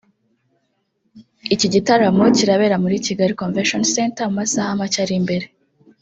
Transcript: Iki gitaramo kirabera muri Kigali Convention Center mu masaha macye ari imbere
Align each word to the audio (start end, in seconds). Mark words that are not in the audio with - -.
Iki 1.53 1.67
gitaramo 1.73 2.23
kirabera 2.37 2.75
muri 2.83 2.95
Kigali 3.05 3.33
Convention 3.41 3.83
Center 3.95 4.25
mu 4.29 4.35
masaha 4.39 4.71
macye 4.79 4.97
ari 5.03 5.13
imbere 5.21 5.45